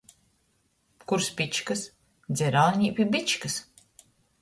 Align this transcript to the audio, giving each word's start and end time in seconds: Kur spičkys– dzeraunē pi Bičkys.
Kur 1.11 1.21
spičkys– 1.27 1.83
dzeraunē 2.35 2.89
pi 2.97 3.03
Bičkys. 3.15 3.55